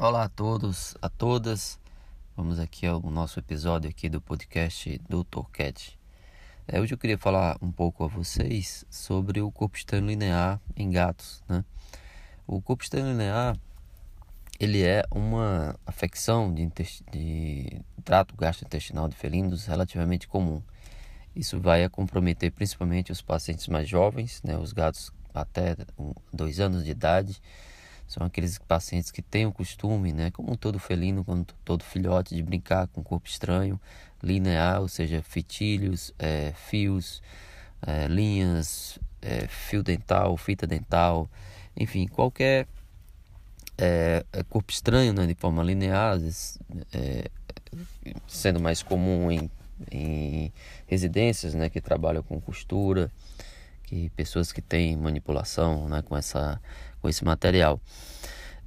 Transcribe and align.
Olá 0.00 0.22
a 0.22 0.28
todos, 0.28 0.96
a 1.02 1.08
todas. 1.08 1.76
Vamos 2.36 2.60
aqui 2.60 2.86
ao 2.86 3.00
nosso 3.00 3.40
episódio 3.40 3.90
aqui 3.90 4.08
do 4.08 4.20
podcast 4.20 4.96
Dr. 5.08 5.50
Cat. 5.52 5.98
É, 6.68 6.80
hoje 6.80 6.94
eu 6.94 6.98
queria 6.98 7.18
falar 7.18 7.58
um 7.60 7.72
pouco 7.72 8.04
a 8.04 8.06
vocês 8.06 8.84
sobre 8.88 9.40
o 9.40 9.50
corpo 9.50 9.76
externo 9.76 10.06
linear 10.06 10.60
em 10.76 10.88
gatos, 10.88 11.42
né? 11.48 11.64
O 12.46 12.62
corpo 12.62 12.84
externo 12.84 13.10
linear 13.10 13.58
ele 14.60 14.84
é 14.84 15.02
uma 15.10 15.74
afecção 15.84 16.54
de, 16.54 16.70
de 17.10 17.82
trato 18.04 18.36
gastrointestinal 18.36 19.08
de 19.08 19.16
felinos 19.16 19.66
relativamente 19.66 20.28
comum. 20.28 20.62
Isso 21.34 21.60
vai 21.60 21.88
comprometer 21.88 22.52
principalmente 22.52 23.10
os 23.10 23.20
pacientes 23.20 23.66
mais 23.66 23.88
jovens, 23.88 24.40
né, 24.44 24.56
os 24.56 24.72
gatos 24.72 25.10
até 25.34 25.76
dois 26.32 26.60
anos 26.60 26.84
de 26.84 26.92
idade, 26.92 27.42
são 28.08 28.26
aqueles 28.26 28.58
pacientes 28.58 29.10
que 29.10 29.20
têm 29.20 29.44
o 29.44 29.52
costume, 29.52 30.14
né, 30.14 30.30
como 30.30 30.56
todo 30.56 30.78
felino, 30.78 31.22
como 31.22 31.44
todo 31.62 31.84
filhote, 31.84 32.34
de 32.34 32.42
brincar 32.42 32.88
com 32.88 33.02
corpo 33.02 33.28
estranho, 33.28 33.78
linear, 34.22 34.80
ou 34.80 34.88
seja, 34.88 35.22
fitilhos, 35.22 36.12
é, 36.18 36.52
fios, 36.56 37.22
é, 37.86 38.08
linhas, 38.08 38.98
é, 39.20 39.46
fio 39.46 39.82
dental, 39.82 40.36
fita 40.38 40.66
dental, 40.66 41.28
enfim, 41.76 42.08
qualquer 42.08 42.66
é, 43.76 44.24
é 44.32 44.42
corpo 44.42 44.72
estranho 44.72 45.12
né, 45.12 45.26
de 45.26 45.34
forma 45.34 45.62
linear, 45.62 46.18
é, 46.92 47.30
sendo 48.26 48.58
mais 48.58 48.82
comum 48.82 49.30
em, 49.30 49.50
em 49.92 50.50
residências 50.86 51.54
né, 51.54 51.68
que 51.68 51.80
trabalham 51.80 52.22
com 52.22 52.40
costura, 52.40 53.10
que 53.84 54.10
pessoas 54.10 54.50
que 54.50 54.60
têm 54.60 54.96
manipulação 54.96 55.88
né, 55.88 56.02
com, 56.02 56.16
essa, 56.16 56.60
com 57.00 57.08
esse 57.08 57.24
material. 57.24 57.80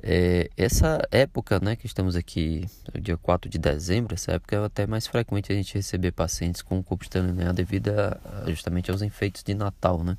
É, 0.04 0.50
essa 0.58 1.00
época 1.12 1.60
né, 1.60 1.76
que 1.76 1.86
estamos 1.86 2.16
aqui, 2.16 2.66
dia 3.00 3.18
4 3.18 3.50
de 3.50 3.60
dezembro, 3.60 4.16
essa 4.16 4.32
época 4.32 4.56
é 4.56 4.66
até 4.66 4.88
mais 4.88 5.06
frequente 5.06 5.52
a 5.52 5.56
gente 5.56 5.76
receber 5.76 6.12
pacientes 6.12 6.64
com 6.64 6.82
corpo 6.82 7.06
linear 7.14 7.54
devido 7.54 7.90
a, 7.90 8.50
justamente 8.50 8.90
aos 8.90 9.04
enfeites 9.04 9.44
de 9.44 9.54
Natal. 9.54 10.04
Né? 10.04 10.18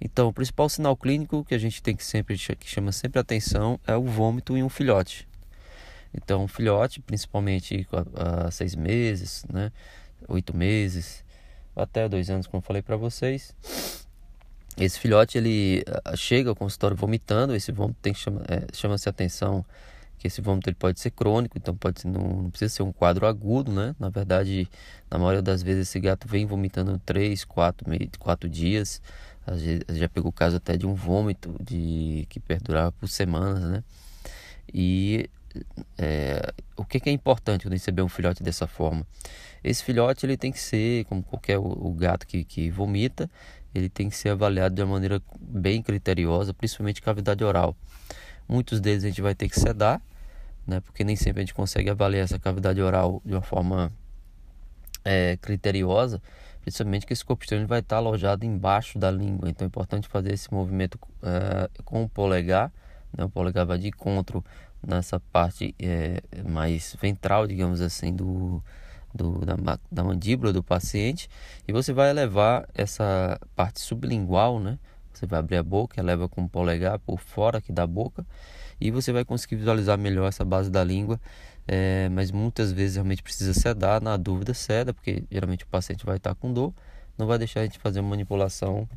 Então, 0.00 0.28
o 0.28 0.32
principal 0.32 0.68
sinal 0.70 0.96
clínico 0.96 1.44
que 1.44 1.54
a 1.54 1.58
gente 1.58 1.82
tem 1.82 1.94
que 1.94 2.04
sempre 2.04 2.36
que 2.36 2.68
chama 2.68 2.90
sempre 2.90 3.20
atenção 3.20 3.78
é 3.86 3.94
o 3.94 4.04
vômito 4.04 4.56
em 4.56 4.62
um 4.62 4.70
filhote. 4.70 5.28
Então, 6.14 6.44
um 6.44 6.48
filhote, 6.48 7.00
principalmente 7.00 7.86
há 8.14 8.50
seis 8.50 8.74
meses, 8.74 9.44
né, 9.52 9.70
oito 10.26 10.56
meses, 10.56 11.22
até 11.76 12.08
dois 12.08 12.30
anos, 12.30 12.46
como 12.46 12.62
falei 12.62 12.80
para 12.80 12.96
vocês. 12.96 13.54
Esse 14.78 14.98
filhote 14.98 15.36
ele 15.36 15.84
ah, 16.04 16.14
chega 16.16 16.50
ao 16.50 16.56
consultório 16.56 16.96
vomitando, 16.96 17.54
esse 17.54 17.72
vômito 17.72 17.98
tem 18.00 18.14
chama, 18.14 18.42
é, 18.48 18.66
chama-se 18.72 19.08
atenção 19.08 19.64
que 20.18 20.26
esse 20.26 20.40
vômito 20.40 20.68
ele 20.68 20.76
pode 20.76 20.98
ser 21.00 21.10
crônico, 21.10 21.56
então 21.56 21.76
pode 21.76 22.00
ser, 22.00 22.08
não, 22.08 22.20
não, 22.20 22.50
precisa 22.50 22.74
ser 22.74 22.82
um 22.82 22.92
quadro 22.92 23.26
agudo, 23.26 23.72
né? 23.72 23.94
Na 23.98 24.08
verdade, 24.08 24.68
na 25.10 25.18
maioria 25.18 25.42
das 25.42 25.62
vezes 25.62 25.88
esse 25.88 26.00
gato 26.00 26.26
vem 26.26 26.44
vomitando 26.44 27.00
três, 27.04 27.44
quatro, 27.44 27.86
quatro 28.18 28.48
dias. 28.48 29.00
Às 29.46 29.62
vezes 29.62 29.84
já 29.90 30.08
pegou 30.08 30.30
caso 30.32 30.56
até 30.56 30.76
de 30.76 30.86
um 30.86 30.94
vômito 30.94 31.54
de 31.62 32.26
que 32.28 32.40
perdurava 32.40 32.92
por 32.92 33.08
semanas, 33.08 33.62
né? 33.62 33.84
E 34.72 35.30
é, 35.96 36.52
o 36.76 36.84
que, 36.84 37.00
que, 37.00 37.08
é 37.08 37.12
importante 37.12 37.64
quando 37.64 37.72
receber 37.72 38.02
um 38.02 38.08
filhote 38.08 38.42
dessa 38.42 38.66
forma? 38.66 39.06
Esse 39.62 39.82
filhote 39.82 40.26
ele 40.26 40.36
tem 40.36 40.52
que 40.52 40.60
ser, 40.60 41.04
como 41.06 41.22
qualquer 41.22 41.58
o, 41.58 41.64
o 41.64 41.92
gato 41.92 42.26
que, 42.26 42.44
que 42.44 42.70
vomita, 42.70 43.30
ele 43.78 43.88
tem 43.88 44.08
que 44.08 44.16
ser 44.16 44.30
avaliado 44.30 44.74
de 44.74 44.82
uma 44.82 44.92
maneira 44.92 45.22
bem 45.40 45.82
criteriosa, 45.82 46.52
principalmente 46.52 47.00
cavidade 47.00 47.42
oral. 47.44 47.76
Muitos 48.48 48.80
deles 48.80 49.04
a 49.04 49.08
gente 49.08 49.22
vai 49.22 49.34
ter 49.34 49.48
que 49.48 49.58
sedar, 49.58 50.00
né, 50.66 50.80
porque 50.80 51.04
nem 51.04 51.16
sempre 51.16 51.40
a 51.40 51.44
gente 51.44 51.54
consegue 51.54 51.90
avaliar 51.90 52.24
essa 52.24 52.38
cavidade 52.38 52.80
oral 52.80 53.22
de 53.24 53.32
uma 53.32 53.42
forma 53.42 53.92
é, 55.04 55.36
criteriosa, 55.38 56.20
principalmente 56.60 57.06
que 57.06 57.12
esse 57.12 57.24
corpo 57.24 57.44
externo 57.44 57.66
vai 57.66 57.80
estar 57.80 57.96
alojado 57.96 58.44
embaixo 58.44 58.98
da 58.98 59.10
língua. 59.10 59.48
Então 59.48 59.64
é 59.64 59.68
importante 59.68 60.08
fazer 60.08 60.32
esse 60.32 60.52
movimento 60.52 60.98
é, 61.22 61.70
com 61.84 62.02
o 62.04 62.08
polegar, 62.08 62.72
né, 63.16 63.24
o 63.24 63.28
polegar 63.30 63.64
vai 63.64 63.78
de 63.78 63.88
encontro 63.88 64.44
nessa 64.86 65.18
parte 65.32 65.74
é, 65.78 66.22
mais 66.46 66.96
ventral, 67.00 67.46
digamos 67.46 67.80
assim, 67.80 68.14
do, 68.14 68.62
do, 69.14 69.44
da, 69.44 69.78
da 69.90 70.04
mandíbula 70.04 70.52
do 70.52 70.62
paciente 70.62 71.28
e 71.66 71.72
você 71.72 71.92
vai 71.92 72.10
elevar 72.10 72.68
essa 72.74 73.40
parte 73.54 73.80
sublingual, 73.80 74.60
né? 74.60 74.78
Você 75.12 75.26
vai 75.26 75.40
abrir 75.40 75.56
a 75.56 75.62
boca, 75.62 76.00
eleva 76.00 76.28
com 76.28 76.44
o 76.44 76.48
polegar 76.48 76.98
por 76.98 77.18
fora 77.18 77.58
aqui 77.58 77.72
da 77.72 77.86
boca 77.86 78.24
e 78.80 78.90
você 78.90 79.12
vai 79.12 79.24
conseguir 79.24 79.56
visualizar 79.56 79.98
melhor 79.98 80.28
essa 80.28 80.44
base 80.44 80.70
da 80.70 80.84
língua. 80.84 81.20
É, 81.70 82.08
mas 82.08 82.30
muitas 82.30 82.72
vezes 82.72 82.96
realmente 82.96 83.22
precisa 83.22 83.52
sedar, 83.52 84.00
na 84.00 84.16
dúvida 84.16 84.54
ceda, 84.54 84.94
porque 84.94 85.24
geralmente 85.30 85.64
o 85.64 85.66
paciente 85.66 86.06
vai 86.06 86.16
estar 86.16 86.34
com 86.34 86.50
dor, 86.50 86.72
não 87.18 87.26
vai 87.26 87.36
deixar 87.36 87.60
a 87.60 87.64
gente 87.64 87.78
fazer 87.78 88.00
uma 88.00 88.08
manipulação 88.08 88.88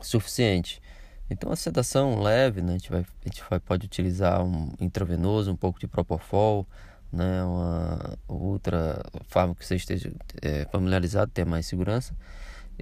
suficiente. 0.00 0.80
Então 1.28 1.50
a 1.50 1.56
sedação 1.56 2.20
leve, 2.20 2.62
né, 2.62 2.74
a 2.74 2.78
gente, 2.78 2.90
vai, 2.90 3.00
a 3.00 3.28
gente 3.28 3.42
vai, 3.50 3.58
pode 3.58 3.86
utilizar 3.86 4.42
um 4.42 4.72
intravenoso, 4.80 5.50
um 5.50 5.56
pouco 5.56 5.80
de 5.80 5.88
propofol, 5.88 6.64
né, 7.12 7.42
uma 7.42 8.18
outra 8.26 9.02
fármaco 9.28 9.60
que 9.60 9.66
você 9.66 9.76
esteja 9.76 10.12
é, 10.42 10.66
familiarizado, 10.70 11.30
tenha 11.32 11.46
mais 11.46 11.66
segurança. 11.66 12.14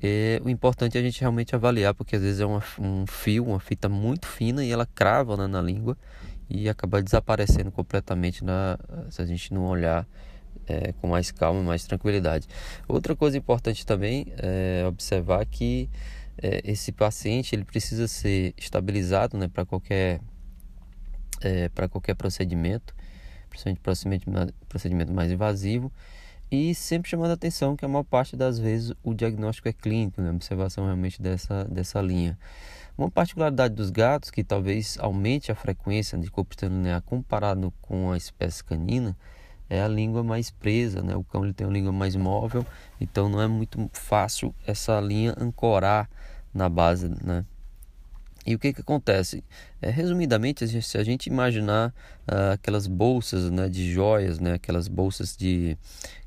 E 0.02 0.40
o 0.44 0.50
importante 0.50 0.98
é 0.98 1.00
a 1.00 1.04
gente 1.04 1.20
realmente 1.20 1.54
avaliar, 1.54 1.94
porque 1.94 2.16
às 2.16 2.22
vezes 2.22 2.40
é 2.40 2.46
uma, 2.46 2.62
um 2.78 3.06
fio, 3.06 3.44
uma 3.46 3.60
fita 3.60 3.88
muito 3.88 4.26
fina 4.26 4.64
e 4.64 4.70
ela 4.70 4.86
crava 4.86 5.36
né, 5.36 5.46
na 5.46 5.62
língua 5.62 5.96
e 6.48 6.68
acaba 6.68 7.02
desaparecendo 7.02 7.72
completamente 7.72 8.44
na, 8.44 8.78
se 9.10 9.22
a 9.22 9.26
gente 9.26 9.52
não 9.54 9.64
olhar 9.66 10.06
é, 10.66 10.92
com 10.92 11.08
mais 11.08 11.30
calma, 11.30 11.62
mais 11.62 11.84
tranquilidade. 11.84 12.46
Outra 12.86 13.16
coisa 13.16 13.38
importante 13.38 13.86
também 13.86 14.26
é 14.36 14.84
observar 14.86 15.44
que 15.46 15.88
é, 16.42 16.60
esse 16.64 16.92
paciente 16.92 17.54
ele 17.54 17.64
precisa 17.64 18.06
ser 18.06 18.52
estabilizado 18.56 19.38
né, 19.38 19.48
para 19.48 19.64
qualquer, 19.64 20.20
é, 21.40 21.68
qualquer 21.88 22.14
procedimento, 22.14 22.94
principalmente 23.48 24.26
procedimento, 24.68 25.12
mais 25.12 25.30
invasivo, 25.30 25.92
e 26.50 26.74
sempre 26.74 27.10
chamando 27.10 27.30
a 27.30 27.34
atenção 27.34 27.76
que 27.76 27.84
a 27.84 27.88
maior 27.88 28.04
parte 28.04 28.36
das 28.36 28.58
vezes 28.58 28.92
o 29.02 29.14
diagnóstico 29.14 29.68
é 29.68 29.72
clínico, 29.72 30.22
né, 30.22 30.30
observação 30.30 30.84
realmente 30.84 31.20
dessa, 31.20 31.64
dessa 31.64 32.00
linha. 32.00 32.38
Uma 32.96 33.10
particularidade 33.10 33.74
dos 33.74 33.90
gatos 33.90 34.30
que 34.30 34.42
talvez 34.42 34.96
aumente 35.00 35.52
a 35.52 35.54
frequência 35.54 36.16
de 36.16 36.30
corpo 36.30 36.54
linear 36.62 37.02
comparado 37.02 37.72
com 37.82 38.10
a 38.10 38.16
espécie 38.16 38.64
canina 38.64 39.16
é 39.68 39.82
a 39.82 39.88
língua 39.88 40.22
mais 40.22 40.50
presa, 40.50 41.02
né? 41.02 41.14
O 41.14 41.24
cão 41.24 41.44
ele 41.44 41.52
tem 41.52 41.66
uma 41.66 41.72
língua 41.72 41.92
mais 41.92 42.16
móvel, 42.16 42.64
então 43.00 43.28
não 43.28 43.42
é 43.42 43.46
muito 43.46 43.90
fácil 43.92 44.54
essa 44.66 44.98
linha 45.00 45.34
ancorar 45.38 46.08
na 46.54 46.68
base, 46.68 47.08
né? 47.22 47.44
E 48.46 48.54
o 48.54 48.58
que 48.58 48.72
que 48.72 48.80
acontece? 48.80 49.42
É, 49.82 49.90
resumidamente, 49.90 50.66
se 50.80 50.98
a 50.98 51.02
gente 51.02 51.26
imaginar 51.26 51.92
uh, 52.30 52.52
aquelas 52.52 52.86
bolsas 52.86 53.50
né, 53.50 53.68
de 53.68 53.92
joias, 53.92 54.38
né, 54.38 54.52
aquelas 54.54 54.86
bolsas 54.86 55.36
de 55.36 55.76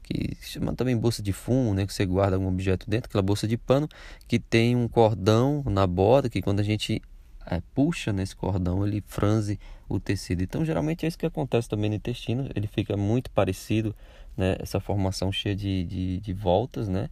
que 0.03 0.35
chama 0.41 0.75
também 0.75 0.97
bolsa 0.97 1.21
de 1.21 1.31
fumo, 1.31 1.73
né, 1.73 1.85
que 1.85 1.93
você 1.93 2.05
guarda 2.05 2.35
algum 2.35 2.47
objeto 2.47 2.89
dentro, 2.89 3.07
aquela 3.07 3.21
bolsa 3.21 3.47
de 3.47 3.55
pano 3.55 3.87
que 4.27 4.39
tem 4.39 4.75
um 4.75 4.87
cordão 4.87 5.63
na 5.67 5.85
borda 5.85 6.29
que 6.29 6.41
quando 6.41 6.59
a 6.59 6.63
gente 6.63 6.99
é, 7.45 7.61
puxa 7.73 8.11
nesse 8.11 8.35
cordão 8.35 8.85
ele 8.85 9.03
franze 9.05 9.59
o 9.87 9.99
tecido. 9.99 10.41
Então 10.41 10.65
geralmente 10.65 11.05
é 11.05 11.07
isso 11.07 11.17
que 11.17 11.27
acontece 11.27 11.69
também 11.69 11.89
no 11.89 11.95
intestino, 11.95 12.49
ele 12.55 12.67
fica 12.67 12.97
muito 12.97 13.29
parecido, 13.31 13.95
né, 14.35 14.57
essa 14.59 14.79
formação 14.79 15.31
cheia 15.31 15.55
de, 15.55 15.85
de, 15.85 16.19
de 16.19 16.33
voltas, 16.33 16.89
né, 16.89 17.09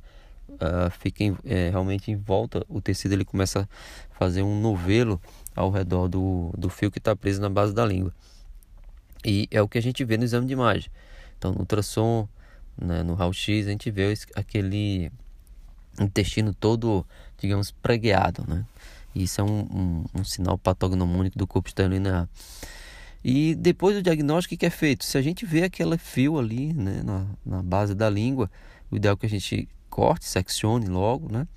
uh, 0.50 0.90
fica 1.00 1.24
em, 1.24 1.38
é, 1.46 1.70
realmente 1.70 2.12
em 2.12 2.16
volta, 2.16 2.66
o 2.68 2.82
tecido 2.82 3.14
ele 3.14 3.26
começa 3.26 3.68
a 4.12 4.16
fazer 4.18 4.42
um 4.42 4.60
novelo 4.60 5.22
ao 5.56 5.70
redor 5.70 6.08
do, 6.08 6.54
do 6.58 6.70
fio 6.70 6.92
que 6.92 6.98
está 6.98 7.16
preso 7.16 7.42
na 7.42 7.50
base 7.50 7.74
da 7.74 7.86
língua. 7.86 8.14
E 9.26 9.48
é 9.52 9.62
o 9.62 9.68
que 9.68 9.78
a 9.78 9.82
gente 9.82 10.04
vê 10.04 10.18
no 10.18 10.24
exame 10.24 10.46
de 10.46 10.54
imagem. 10.54 10.90
Então, 11.38 11.52
no 11.52 11.60
ultrassom, 11.60 12.28
né, 12.80 13.04
no 13.04 13.14
raio-x, 13.14 13.68
a 13.68 13.72
gente 13.72 13.90
vê 13.92 14.14
aquele 14.36 15.12
intestino 16.00 16.54
todo, 16.54 17.06
digamos, 17.38 17.72
pregueado, 17.72 18.46
né? 18.48 18.66
Isso 19.16 19.42
é 19.42 19.44
um, 19.44 19.60
um, 19.62 20.06
um 20.20 20.24
sinal 20.24 20.58
patognomônico 20.58 21.38
do 21.38 21.48
corpo 21.48 21.68
externo 21.68 21.96
linear. 21.96 22.30
E 23.24 23.56
depois 23.56 23.96
do 23.96 24.02
diagnóstico, 24.02 24.54
o 24.54 24.58
que 24.58 24.66
é 24.66 24.70
feito? 24.70 25.04
Se 25.04 25.18
a 25.18 25.22
gente 25.22 25.46
vê 25.46 25.64
aquele 25.64 25.98
fio 25.98 26.38
ali 26.38 26.72
né, 26.72 27.02
na, 27.04 27.26
na 27.44 27.64
base 27.64 27.96
da 27.96 28.10
língua, 28.10 28.50
o 28.92 28.96
ideal 28.96 29.16
é 29.16 29.18
que 29.18 29.26
a 29.26 29.30
gente 29.30 29.68
corte, 29.98 30.26
seccione 30.26 30.86
logo, 30.86 31.32
né? 31.32 31.48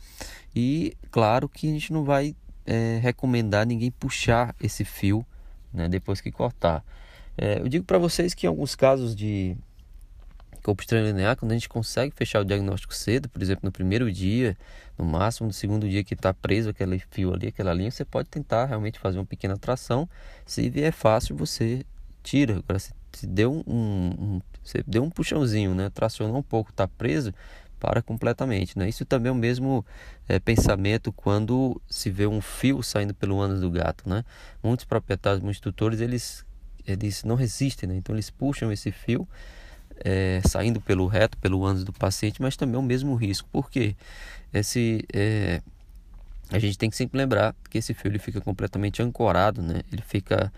E 0.57 0.97
claro 1.11 1.47
que 1.47 1.69
a 1.69 1.73
gente 1.73 1.93
não 1.93 2.05
vai 2.05 2.35
é, 2.65 2.99
recomendar 3.03 3.67
ninguém 3.67 3.91
puxar 3.91 4.57
esse 4.59 4.83
fio, 4.83 5.27
né? 5.71 5.91
Depois 5.91 6.23
que 6.23 6.33
cortar. 6.33 6.83
É, 7.37 7.59
eu 7.59 7.69
digo 7.69 7.85
para 7.85 7.99
vocês 7.99 8.33
que 8.33 8.47
em 8.47 8.49
alguns 8.49 8.75
casos 8.75 9.15
de 9.15 9.59
corpo 10.63 10.83
linear, 10.91 11.37
quando 11.37 11.53
a 11.53 11.55
gente 11.55 11.69
consegue 11.69 12.15
fechar 12.17 12.41
o 12.41 12.45
diagnóstico 12.45 12.95
cedo, 12.95 13.29
por 13.29 13.43
exemplo, 13.43 13.61
no 13.65 13.73
primeiro 13.73 14.11
dia, 14.11 14.57
no 14.97 15.05
máximo 15.05 15.47
no 15.47 15.53
segundo 15.53 15.87
dia 15.87 16.03
que 16.03 16.15
está 16.15 16.33
preso 16.33 16.71
aquele 16.71 16.99
fio 17.11 17.35
ali, 17.35 17.49
aquela 17.49 17.75
linha, 17.75 17.91
você 17.91 18.07
pode 18.07 18.29
tentar 18.31 18.65
realmente 18.65 18.99
fazer 18.99 19.19
uma 19.19 19.27
pequena 19.27 19.59
tração. 19.59 20.09
Se 20.47 20.69
vier 20.71 20.93
fácil, 20.93 21.37
você 21.37 21.85
tira. 22.23 22.57
Agora, 22.59 22.79
se, 22.79 22.93
se 23.13 23.27
deu 23.27 23.53
um, 23.67 24.15
um, 24.19 24.41
você 24.65 24.83
deu 24.87 25.03
um 25.03 25.11
puxãozinho, 25.11 25.75
né? 25.75 25.91
Tracionou 25.91 26.39
um 26.39 26.43
pouco, 26.43 26.71
está 26.71 26.87
preso, 26.89 27.35
para 27.81 28.03
completamente. 28.03 28.79
Né? 28.79 28.89
Isso 28.89 29.05
também 29.05 29.31
é 29.31 29.33
o 29.33 29.35
mesmo 29.35 29.85
é, 30.29 30.39
pensamento 30.39 31.11
quando 31.11 31.81
se 31.89 32.11
vê 32.11 32.27
um 32.27 32.41
fio 32.41 32.83
saindo 32.83 33.15
pelo 33.15 33.41
ânus 33.41 33.61
do 33.61 33.71
gato. 33.71 34.09
Né? 34.09 34.23
Muitos 34.63 34.85
proprietários, 34.85 35.43
muitos 35.43 35.61
tutores, 35.61 36.01
eles, 36.01 36.45
eles 36.87 37.25
não 37.25 37.35
resistem, 37.35 37.89
né? 37.89 37.97
então 37.97 38.15
eles 38.15 38.29
puxam 38.31 38.71
esse 38.71 38.93
fio 38.93 39.27
é, 40.05 40.41
saindo 40.47 40.81
pelo 40.81 41.07
reto, 41.07 41.37
pelo 41.39 41.65
ânus 41.65 41.83
do 41.83 41.93
paciente, 41.93 42.41
mas 42.41 42.57
também 42.57 42.77
é 42.77 42.79
o 42.79 42.83
mesmo 42.83 43.15
risco. 43.15 43.49
Por 43.51 43.71
quê? 43.71 43.97
Esse, 44.53 45.05
é, 45.13 45.63
a 46.51 46.59
gente 46.59 46.77
tem 46.77 46.91
que 46.91 46.97
sempre 46.97 47.17
lembrar 47.17 47.55
que 47.71 47.79
esse 47.79 47.95
fio 47.95 48.11
ele 48.11 48.19
fica 48.19 48.41
completamente 48.41 49.03
ancorado, 49.03 49.63
né? 49.63 49.83
ele 49.91 50.03
fica 50.03 50.53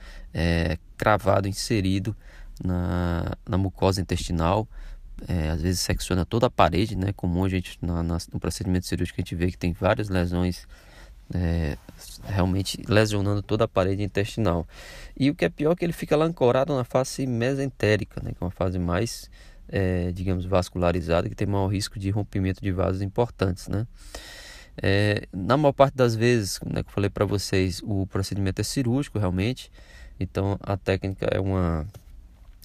cravado, 0.96 1.46
inserido 1.46 2.16
na, 2.64 3.36
na 3.48 3.58
mucosa 3.58 4.00
intestinal, 4.00 4.66
é, 5.28 5.50
às 5.50 5.62
vezes 5.62 5.80
secciona 5.80 6.24
toda 6.24 6.46
a 6.46 6.50
parede, 6.50 6.96
né? 6.96 7.12
Comum 7.14 7.44
a 7.44 7.48
gente 7.48 7.78
na, 7.80 8.02
na, 8.02 8.18
no 8.32 8.40
procedimento 8.40 8.86
cirúrgico 8.86 9.20
a 9.20 9.22
gente 9.22 9.34
vê 9.34 9.50
que 9.50 9.58
tem 9.58 9.72
várias 9.72 10.08
lesões 10.08 10.66
é, 11.34 11.76
realmente 12.24 12.82
lesionando 12.88 13.42
toda 13.42 13.64
a 13.64 13.68
parede 13.68 14.02
intestinal. 14.02 14.66
E 15.18 15.30
o 15.30 15.34
que 15.34 15.44
é 15.44 15.48
pior 15.48 15.72
é 15.72 15.76
que 15.76 15.84
ele 15.84 15.92
fica 15.92 16.16
lá 16.16 16.24
ancorado 16.24 16.74
na 16.74 16.84
face 16.84 17.26
mesentérica, 17.26 18.20
né? 18.22 18.32
Que 18.32 18.42
é 18.42 18.44
uma 18.44 18.50
fase 18.50 18.78
mais, 18.78 19.30
é, 19.68 20.10
digamos, 20.12 20.44
vascularizada, 20.44 21.28
que 21.28 21.34
tem 21.34 21.46
maior 21.46 21.68
risco 21.68 21.98
de 21.98 22.10
rompimento 22.10 22.60
de 22.60 22.72
vasos 22.72 23.02
importantes, 23.02 23.68
né? 23.68 23.86
É, 24.80 25.26
na 25.32 25.56
maior 25.56 25.72
parte 25.72 25.94
das 25.94 26.14
vezes, 26.14 26.58
né, 26.64 26.82
que 26.82 26.88
eu 26.88 26.92
falei 26.92 27.10
para 27.10 27.26
vocês, 27.26 27.82
o 27.84 28.06
procedimento 28.06 28.60
é 28.60 28.64
cirúrgico 28.64 29.18
realmente, 29.18 29.70
então 30.18 30.58
a 30.62 30.78
técnica 30.78 31.26
é 31.30 31.38
uma 31.38 31.86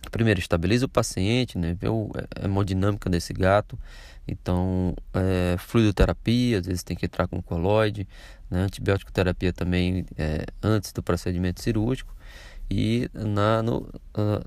primeiro 0.09 0.39
estabiliza 0.39 0.85
o 0.85 0.89
paciente, 0.89 1.57
né, 1.57 1.75
vê 1.79 1.87
a 1.87 2.45
hemodinâmica 2.45 3.09
desse 3.09 3.33
gato. 3.33 3.77
Então, 4.27 4.93
é, 5.13 5.55
fluidoterapia, 5.57 6.59
às 6.59 6.65
vezes 6.65 6.83
tem 6.83 6.97
que 6.97 7.05
entrar 7.05 7.27
com 7.27 7.41
coloide, 7.41 8.07
né, 8.49 8.61
antibiótico 8.61 9.11
terapia 9.11 9.53
também 9.53 10.05
é, 10.17 10.45
antes 10.61 10.91
do 10.91 11.01
procedimento 11.01 11.61
cirúrgico. 11.61 12.17
E 12.69 13.09
na, 13.13 13.63
no, 13.63 13.89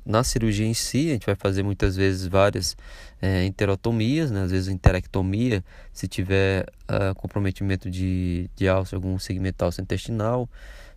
na 0.04 0.22
cirurgia 0.22 0.66
em 0.66 0.74
si, 0.74 1.08
a 1.08 1.12
gente 1.14 1.24
vai 1.24 1.34
fazer 1.34 1.62
muitas 1.62 1.96
vezes 1.96 2.26
várias 2.26 2.76
é, 3.20 3.44
enterotomias, 3.44 4.30
né? 4.30 4.42
às 4.42 4.50
vezes 4.50 4.68
interectomia, 4.68 5.64
se 5.92 6.06
tiver 6.06 6.66
uh, 6.82 7.14
comprometimento 7.14 7.90
de, 7.90 8.50
de 8.54 8.68
alça, 8.68 8.94
algum 8.94 9.18
segmento 9.18 9.64
alça 9.64 9.80
intestinal. 9.80 10.48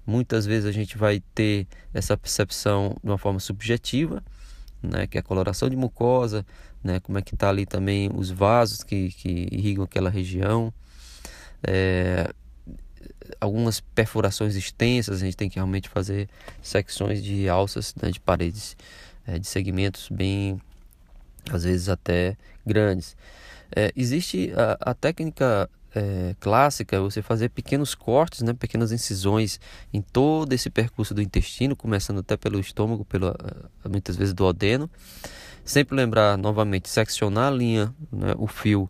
Muitas 0.05 0.45
vezes 0.45 0.65
a 0.65 0.71
gente 0.73 0.97
vai 0.97 1.23
ter 1.33 1.65
essa 1.93 2.17
percepção 2.17 2.97
de 3.01 3.09
uma 3.09 3.17
forma 3.17 3.39
subjetiva, 3.39 4.21
né, 4.83 5.07
que 5.07 5.17
é 5.17 5.21
a 5.21 5.23
coloração 5.23 5.69
de 5.69 5.75
mucosa, 5.75 6.45
né, 6.83 6.99
como 6.99 7.17
é 7.17 7.21
que 7.21 7.33
está 7.33 7.49
ali 7.49 7.65
também 7.65 8.11
os 8.13 8.29
vasos 8.29 8.83
que, 8.83 9.09
que 9.09 9.47
irrigam 9.51 9.83
aquela 9.83 10.09
região, 10.09 10.73
é, 11.65 12.29
algumas 13.39 13.79
perfurações 13.79 14.55
extensas, 14.55 15.21
a 15.21 15.25
gente 15.25 15.37
tem 15.37 15.49
que 15.49 15.55
realmente 15.55 15.87
fazer 15.89 16.29
secções 16.61 17.23
de 17.23 17.47
alças, 17.47 17.95
né, 18.01 18.11
de 18.11 18.19
paredes, 18.19 18.75
é, 19.25 19.39
de 19.39 19.47
segmentos 19.47 20.09
bem, 20.09 20.61
às 21.49 21.63
vezes 21.63 21.89
até 21.89 22.35
grandes. 22.65 23.15
É, 23.75 23.91
existe 23.95 24.51
a, 24.55 24.91
a 24.91 24.93
técnica 24.93 25.69
é, 25.95 26.35
clássica 26.39 26.95
é 26.95 26.99
você 26.99 27.21
fazer 27.21 27.49
pequenos 27.49 27.93
cortes, 27.93 28.41
né, 28.41 28.53
pequenas 28.53 28.91
incisões 28.91 29.59
em 29.93 30.01
todo 30.01 30.53
esse 30.53 30.69
percurso 30.69 31.13
do 31.13 31.21
intestino, 31.21 31.75
começando 31.75 32.19
até 32.19 32.35
pelo 32.35 32.59
estômago, 32.59 33.05
pelo, 33.05 33.27
eh, 33.27 33.89
muitas 33.89 34.15
vezes 34.15 34.33
do 34.33 34.45
odeno. 34.45 34.89
Sempre 35.63 35.95
lembrar 35.95 36.37
novamente, 36.37 36.89
seccionar 36.89 37.51
a 37.51 37.55
linha, 37.55 37.93
né, 38.11 38.33
o 38.37 38.47
fio 38.47 38.89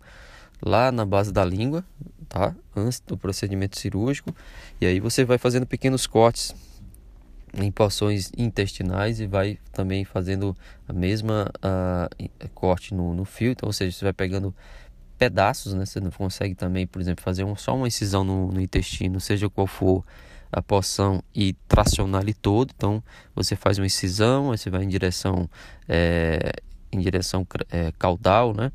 lá 0.62 0.92
na 0.92 1.06
base 1.06 1.32
da 1.32 1.44
língua, 1.44 1.84
tá? 2.30 2.56
Antes 2.76 3.02
do 3.06 3.18
procedimento 3.18 3.78
cirúrgico. 3.78 4.34
E 4.80 4.86
aí 4.86 5.00
você 5.00 5.26
vai 5.26 5.38
fazendo 5.38 5.66
pequenos 5.66 6.08
cortes 6.08 6.56
em 7.54 7.72
porções 7.72 8.32
intestinais 8.36 9.20
e 9.20 9.28
vai 9.28 9.60
também 9.72 10.04
fazendo 10.04 10.58
a 10.88 10.94
mesma 10.94 11.52
uh, 11.58 12.50
corte 12.56 12.94
no, 12.94 13.14
no 13.14 13.26
fio. 13.26 13.52
Então, 13.52 13.68
ou 13.68 13.74
seja, 13.74 13.96
você 13.96 14.06
vai 14.06 14.14
pegando 14.14 14.56
pedaços, 15.24 15.74
né? 15.74 15.86
Você 15.86 16.02
não 16.02 16.12
consegue 16.12 16.54
também, 16.54 16.86
por 16.86 17.02
exemplo, 17.02 17.24
fazer 17.24 17.46
um, 17.46 17.56
só 17.56 17.74
uma 17.76 17.88
incisão 17.88 18.26
no, 18.26 18.52
no 18.52 18.60
intestino, 18.60 19.22
seja 19.22 19.50
qual 19.50 19.66
for 19.66 20.04
a 20.52 20.62
porção 20.62 21.24
e 21.34 21.54
tracionar 21.66 22.24
ele 22.24 22.34
todo. 22.34 22.72
Então 22.76 23.02
você 23.34 23.56
faz 23.56 23.78
uma 23.78 23.86
incisão, 23.86 24.52
aí 24.52 24.58
você 24.58 24.70
vai 24.70 24.84
em 24.84 24.90
direção 24.90 25.50
é, 25.88 26.52
em 26.92 27.00
direção 27.00 27.48
é, 27.72 27.94
caudal, 27.98 28.54
né? 28.54 28.70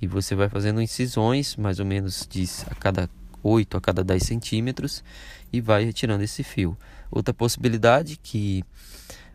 E 0.00 0.06
você 0.06 0.34
vai 0.34 0.48
fazendo 0.48 0.80
incisões, 0.80 1.56
mais 1.56 1.78
ou 1.78 1.84
menos 1.84 2.26
de 2.28 2.48
a 2.70 2.74
cada 2.74 3.10
8 3.42 3.76
a 3.76 3.80
cada 3.80 4.02
10 4.02 4.22
centímetros 4.22 5.04
e 5.52 5.60
vai 5.60 5.84
retirando 5.84 6.24
esse 6.24 6.42
fio. 6.42 6.76
Outra 7.10 7.34
possibilidade 7.34 8.16
que 8.16 8.64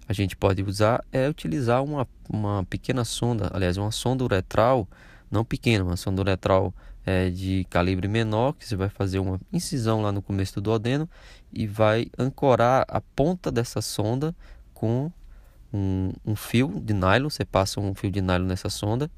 a 0.10 0.14
gente 0.14 0.36
pode 0.36 0.64
usar 0.64 1.04
é 1.12 1.30
utilizar 1.30 1.84
uma, 1.84 2.08
uma 2.28 2.66
pequena 2.66 3.06
sonda, 3.06 3.52
aliás, 3.54 3.78
uma 3.78 3.92
sonda 3.92 4.24
uretral 4.24 4.88
não 5.30 5.44
pequena, 5.44 5.84
uma 5.84 5.98
sonda 5.98 6.22
uretral 6.22 6.74
é, 7.06 7.30
de 7.30 7.66
calibre 7.70 8.08
menor, 8.08 8.54
que 8.54 8.68
você 8.68 8.76
vai 8.76 8.90
fazer 8.90 9.20
uma 9.20 9.40
incisão 9.52 10.02
lá 10.02 10.12
no 10.12 10.22
começo 10.22 10.56
do 10.56 10.62
duodeno 10.62 11.10
e 11.54 11.66
vai 11.66 12.08
ancorar 12.18 12.86
a 12.88 13.00
ponta 13.00 13.52
dessa 13.52 13.82
sonda 13.82 14.36
com 14.74 15.12
um, 15.74 16.12
um 16.26 16.36
fio 16.36 16.82
de 16.84 16.94
nylon. 16.94 17.30
Você 17.30 17.46
passa 17.46 17.80
um 17.80 17.96
fio 17.96 18.12
de 18.12 18.22
nylon 18.22 18.46
nessa 18.46 18.70
sonda 18.70 19.10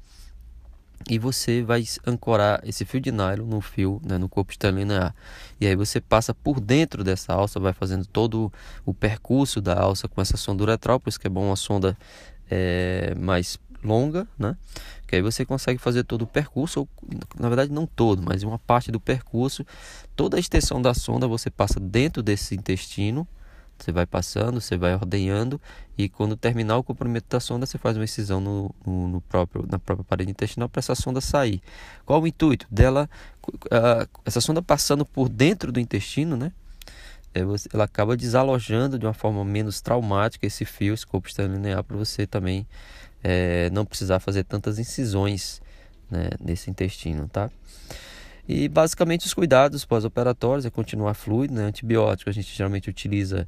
e 1.08 1.18
você 1.18 1.62
vai 1.62 1.84
ancorar 2.06 2.60
esse 2.64 2.84
fio 2.84 3.00
de 3.00 3.10
nylon 3.10 3.46
no 3.46 3.60
fio, 3.60 4.00
né, 4.04 4.18
no 4.18 4.28
corpo 4.28 4.52
linear. 4.64 5.14
E 5.60 5.66
aí 5.66 5.74
você 5.74 6.00
passa 6.00 6.34
por 6.34 6.60
dentro 6.60 7.02
dessa 7.02 7.32
alça, 7.32 7.58
vai 7.58 7.72
fazendo 7.72 8.06
todo 8.06 8.52
o 8.84 8.92
percurso 8.92 9.60
da 9.60 9.80
alça 9.80 10.06
com 10.06 10.20
essa 10.20 10.36
sonda 10.36 10.62
uretral, 10.62 11.00
por 11.00 11.08
isso 11.08 11.18
que 11.18 11.26
é 11.26 11.30
bom 11.30 11.46
uma 11.46 11.56
sonda 11.56 11.96
é, 12.50 13.14
mais 13.16 13.58
longa, 13.82 14.26
né? 14.38 14.56
Que 15.06 15.16
aí 15.16 15.22
você 15.22 15.44
consegue 15.44 15.78
fazer 15.78 16.04
todo 16.04 16.22
o 16.22 16.26
percurso, 16.26 16.80
ou 16.80 16.88
na 17.38 17.48
verdade 17.48 17.72
não 17.72 17.86
todo, 17.86 18.22
mas 18.22 18.42
uma 18.42 18.58
parte 18.58 18.90
do 18.90 19.00
percurso. 19.00 19.64
Toda 20.14 20.36
a 20.36 20.40
extensão 20.40 20.80
da 20.80 20.94
sonda 20.94 21.26
você 21.26 21.50
passa 21.50 21.80
dentro 21.80 22.22
desse 22.22 22.54
intestino, 22.54 23.26
você 23.78 23.92
vai 23.92 24.06
passando, 24.06 24.60
você 24.60 24.76
vai 24.76 24.94
ordenhando 24.94 25.60
e 25.96 26.08
quando 26.08 26.36
terminar 26.36 26.76
o 26.76 26.84
comprimento 26.84 27.26
da 27.28 27.40
sonda 27.40 27.64
você 27.64 27.78
faz 27.78 27.96
uma 27.96 28.04
excisão 28.04 28.40
no, 28.40 28.74
no, 28.86 29.08
no 29.08 29.20
próprio, 29.22 29.66
na 29.68 29.78
própria 29.78 30.04
parede 30.04 30.30
intestinal 30.30 30.68
para 30.68 30.80
essa 30.80 30.94
sonda 30.94 31.20
sair. 31.20 31.62
Qual 32.04 32.20
o 32.20 32.26
intuito 32.26 32.66
dela? 32.70 33.08
Uh, 33.48 34.08
essa 34.24 34.40
sonda 34.40 34.62
passando 34.62 35.04
por 35.04 35.28
dentro 35.28 35.72
do 35.72 35.80
intestino, 35.80 36.36
né? 36.36 36.52
É, 37.32 37.40
ela 37.72 37.84
acaba 37.84 38.16
desalojando 38.16 38.98
de 38.98 39.06
uma 39.06 39.14
forma 39.14 39.44
menos 39.44 39.80
traumática 39.80 40.46
esse 40.46 40.64
fio, 40.64 40.92
esse 40.92 41.06
corpo 41.06 41.28
linear 41.38 41.84
para 41.84 41.96
você 41.96 42.26
também 42.26 42.66
é, 43.22 43.70
não 43.70 43.84
precisar 43.84 44.20
fazer 44.20 44.44
tantas 44.44 44.78
incisões 44.78 45.60
né, 46.10 46.30
nesse 46.40 46.70
intestino, 46.70 47.28
tá? 47.28 47.50
E 48.48 48.68
basicamente 48.68 49.26
os 49.26 49.34
cuidados 49.34 49.84
pós-operatórios 49.84 50.66
é 50.66 50.70
continuar 50.70 51.14
fluido, 51.14 51.54
né? 51.54 51.64
Antibiótico 51.64 52.28
a 52.28 52.32
gente 52.32 52.52
geralmente 52.52 52.90
utiliza 52.90 53.46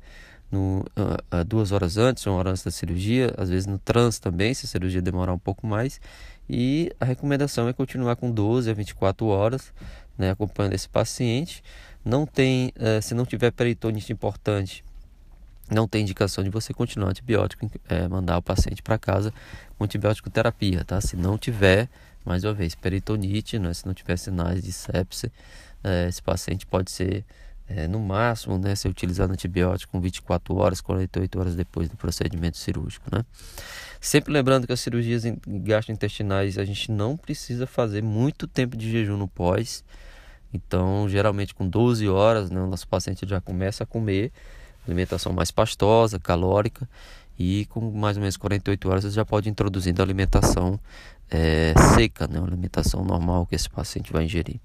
no, 0.52 0.84
uh, 0.96 1.44
duas 1.44 1.72
horas 1.72 1.96
antes, 1.96 2.24
uma 2.26 2.36
hora 2.36 2.50
antes 2.50 2.62
da 2.62 2.70
cirurgia, 2.70 3.34
às 3.36 3.48
vezes 3.48 3.66
no 3.66 3.78
trans 3.78 4.18
também, 4.18 4.52
se 4.52 4.66
a 4.66 4.68
cirurgia 4.68 5.00
demorar 5.00 5.32
um 5.32 5.38
pouco 5.38 5.66
mais. 5.66 6.00
E 6.48 6.92
a 7.00 7.04
recomendação 7.04 7.66
é 7.66 7.72
continuar 7.72 8.16
com 8.16 8.30
12 8.30 8.70
a 8.70 8.74
24 8.74 9.26
horas, 9.26 9.72
né, 10.16 10.30
acompanhando 10.30 10.74
esse 10.74 10.88
paciente. 10.88 11.64
Não 12.04 12.26
tem, 12.26 12.72
uh, 12.76 13.00
se 13.00 13.14
não 13.14 13.24
tiver 13.24 13.50
peritonite 13.50 14.12
importante, 14.12 14.84
não 15.70 15.88
tem 15.88 16.02
indicação 16.02 16.42
de 16.42 16.50
você 16.50 16.72
continuar 16.74 17.10
antibiótico, 17.10 17.70
é, 17.88 18.06
mandar 18.08 18.38
o 18.38 18.42
paciente 18.42 18.82
para 18.82 18.98
casa 18.98 19.32
com 19.78 19.84
antibiótico 19.84 20.30
terapia, 20.30 20.84
tá? 20.84 21.00
Se 21.00 21.16
não 21.16 21.38
tiver, 21.38 21.88
mais 22.24 22.44
uma 22.44 22.52
vez, 22.52 22.74
peritonite, 22.74 23.58
né? 23.58 23.72
se 23.72 23.86
não 23.86 23.94
tiver 23.94 24.16
sinais 24.16 24.62
de 24.62 24.72
sepse, 24.72 25.32
é, 25.82 26.08
esse 26.08 26.22
paciente 26.22 26.66
pode 26.66 26.90
ser, 26.90 27.24
é, 27.68 27.88
no 27.88 27.98
máximo, 27.98 28.58
né, 28.58 28.74
ser 28.74 28.88
utilizado 28.88 29.32
antibiótico 29.32 29.92
com 29.92 30.00
24 30.00 30.54
horas, 30.56 30.80
48 30.80 31.40
horas 31.40 31.56
depois 31.56 31.88
do 31.88 31.96
procedimento 31.96 32.56
cirúrgico, 32.56 33.06
né? 33.10 33.24
Sempre 34.00 34.32
lembrando 34.32 34.66
que 34.66 34.72
as 34.72 34.80
cirurgias 34.80 35.22
gastrointestinais 35.46 36.58
a 36.58 36.64
gente 36.64 36.90
não 36.90 37.16
precisa 37.16 37.66
fazer 37.66 38.02
muito 38.02 38.46
tempo 38.46 38.76
de 38.76 38.90
jejum 38.90 39.16
no 39.16 39.28
pós, 39.28 39.84
então 40.52 41.08
geralmente 41.08 41.54
com 41.54 41.66
12 41.68 42.08
horas, 42.08 42.50
né, 42.50 42.60
o 42.60 42.66
nosso 42.66 42.86
paciente 42.86 43.26
já 43.26 43.40
começa 43.40 43.84
a 43.84 43.86
comer 43.86 44.32
alimentação 44.86 45.32
mais 45.32 45.50
pastosa, 45.50 46.18
calórica 46.18 46.88
e 47.38 47.66
com 47.66 47.80
mais 47.90 48.16
ou 48.16 48.20
menos 48.20 48.36
48 48.36 48.88
horas 48.88 49.04
você 49.04 49.10
já 49.10 49.24
pode 49.24 49.48
ir 49.48 49.52
introduzindo 49.52 50.00
a 50.00 50.04
alimentação 50.04 50.78
é, 51.30 51.72
seca, 51.94 52.28
né? 52.28 52.38
uma 52.38 52.46
alimentação 52.46 53.02
normal 53.04 53.46
que 53.46 53.54
esse 53.54 53.68
paciente 53.68 54.12
vai 54.12 54.24
ingerir. 54.24 54.60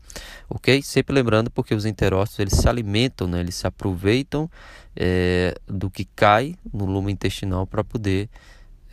Ok? 0.49 0.81
Sempre 0.81 1.15
lembrando 1.15 1.49
porque 1.49 1.73
os 1.73 1.85
enterócitos 1.85 2.39
eles 2.39 2.53
se 2.53 2.67
alimentam, 2.67 3.25
né? 3.25 3.39
eles 3.39 3.55
se 3.55 3.65
aproveitam 3.65 4.49
é, 4.95 5.55
do 5.65 5.89
que 5.89 6.03
cai 6.03 6.55
no 6.73 6.85
lume 6.85 7.11
intestinal 7.11 7.65
para 7.65 7.83
poder 7.85 8.29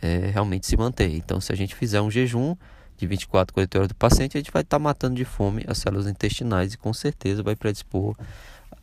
é, 0.01 0.29
realmente 0.31 0.65
se 0.65 0.77
manter. 0.77 1.13
Então, 1.13 1.41
se 1.41 1.51
a 1.51 1.55
gente 1.55 1.75
fizer 1.75 2.01
um 2.01 2.09
jejum 2.09 2.55
de 2.97 3.05
24, 3.05 3.53
48 3.53 3.77
horas 3.77 3.87
do 3.89 3.95
paciente, 3.95 4.37
a 4.37 4.39
gente 4.39 4.51
vai 4.51 4.61
estar 4.61 4.77
tá 4.77 4.83
matando 4.83 5.15
de 5.15 5.25
fome 5.25 5.65
as 5.67 5.79
células 5.79 6.07
intestinais 6.07 6.73
e 6.73 6.77
com 6.77 6.93
certeza 6.93 7.43
vai 7.43 7.57
predispor, 7.57 8.15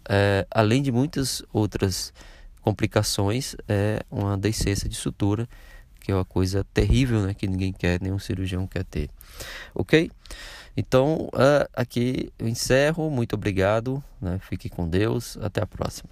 é, 0.08 0.46
além 0.50 0.82
de 0.82 0.92
muitas 0.92 1.42
outras 1.52 2.12
complicações, 2.60 3.56
é 3.68 4.00
uma 4.10 4.36
deiscência 4.36 4.88
de 4.88 4.96
sutura, 4.96 5.48
que 6.00 6.10
é 6.10 6.14
uma 6.14 6.24
coisa 6.24 6.64
terrível, 6.72 7.22
né, 7.22 7.34
que 7.34 7.46
ninguém 7.46 7.72
quer, 7.72 8.00
nenhum 8.00 8.18
cirurgião 8.18 8.66
quer 8.66 8.84
ter. 8.84 9.08
Ok? 9.74 10.10
Então, 10.76 11.28
uh, 11.34 11.68
aqui 11.74 12.32
eu 12.38 12.48
encerro. 12.48 13.10
Muito 13.10 13.34
obrigado. 13.34 14.02
Né? 14.20 14.38
Fique 14.48 14.68
com 14.68 14.88
Deus. 14.88 15.36
Até 15.40 15.62
a 15.62 15.66
próxima. 15.66 16.10